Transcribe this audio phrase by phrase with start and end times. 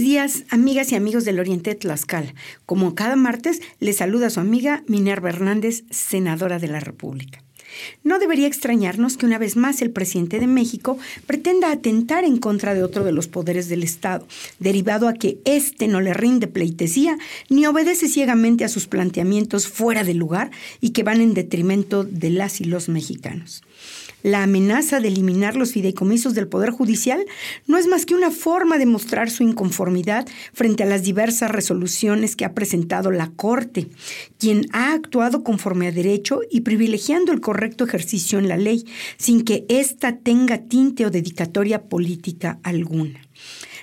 [0.00, 2.34] días, amigas y amigos del Oriente de Tlaxcala.
[2.66, 7.42] Como cada martes, les saluda su amiga Minerva Hernández, senadora de la República.
[8.04, 12.74] No debería extrañarnos que una vez más el presidente de México pretenda atentar en contra
[12.74, 14.26] de otro de los poderes del Estado,
[14.58, 17.18] derivado a que éste no le rinde pleitesía
[17.48, 20.50] ni obedece ciegamente a sus planteamientos fuera de lugar
[20.80, 23.62] y que van en detrimento de las y los mexicanos.
[24.22, 27.24] La amenaza de eliminar los fideicomisos del Poder Judicial
[27.66, 32.36] no es más que una forma de mostrar su inconformidad frente a las diversas resoluciones
[32.36, 33.86] que ha presentado la Corte,
[34.38, 38.86] quien ha actuado conforme a derecho y privilegiando el correcto ejercicio en la ley,
[39.16, 43.18] sin que ésta tenga tinte o dedicatoria política alguna.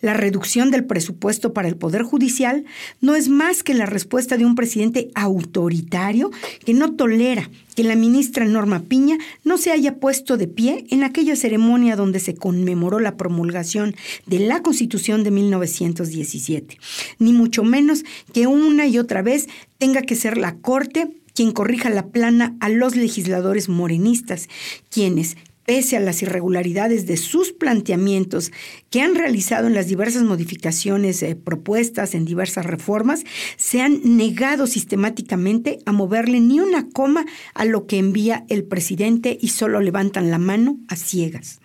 [0.00, 2.64] La reducción del presupuesto para el Poder Judicial
[3.00, 6.32] no es más que la respuesta de un presidente autoritario
[6.66, 11.04] que no tolera que la ministra Norma Piña no se haya puesto de pie en
[11.04, 13.94] aquella ceremonia donde se conmemoró la promulgación
[14.26, 16.78] de la Constitución de 1917,
[17.20, 19.48] ni mucho menos que una y otra vez
[19.78, 24.48] tenga que ser la Corte quien corrija la plana a los legisladores morenistas,
[24.90, 28.50] quienes, pese a las irregularidades de sus planteamientos
[28.90, 33.24] que han realizado en las diversas modificaciones eh, propuestas en diversas reformas,
[33.56, 37.24] se han negado sistemáticamente a moverle ni una coma
[37.54, 41.60] a lo que envía el presidente y solo levantan la mano a ciegas.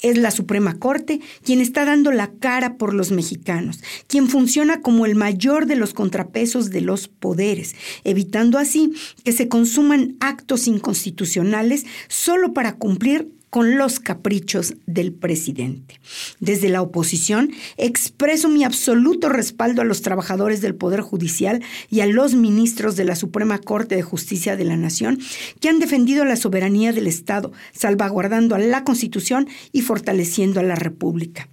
[0.00, 5.06] Es la Suprema Corte quien está dando la cara por los mexicanos, quien funciona como
[5.06, 7.74] el mayor de los contrapesos de los poderes,
[8.04, 8.92] evitando así
[9.24, 16.00] que se consuman actos inconstitucionales solo para cumplir con los caprichos del presidente.
[16.40, 22.06] Desde la oposición expreso mi absoluto respaldo a los trabajadores del Poder Judicial y a
[22.06, 25.18] los ministros de la Suprema Corte de Justicia de la Nación
[25.60, 30.74] que han defendido la soberanía del Estado, salvaguardando a la Constitución y fortaleciendo a la
[30.74, 31.48] República.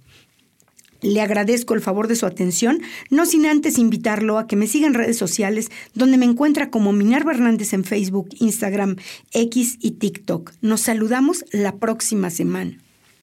[1.06, 4.88] Le agradezco el favor de su atención, no sin antes invitarlo a que me siga
[4.88, 8.96] en redes sociales, donde me encuentra como Minerva Hernández en Facebook, Instagram,
[9.30, 10.52] X y TikTok.
[10.62, 12.78] Nos saludamos la próxima semana.